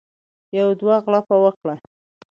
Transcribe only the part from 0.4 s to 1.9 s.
یو دوه غړپه وکړي.